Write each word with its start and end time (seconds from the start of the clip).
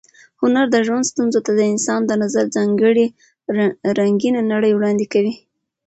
هنر 0.41 0.65
د 0.71 0.75
ژوند 0.87 1.09
ستونزو 1.11 1.39
ته 1.45 1.51
د 1.55 1.61
انسان 1.73 1.99
د 2.05 2.11
نظر 2.23 2.45
ځانګړې 2.55 3.05
رنګینه 3.99 4.41
نړۍ 4.53 4.71
وړاندې 4.73 5.05
کوي. 5.13 5.33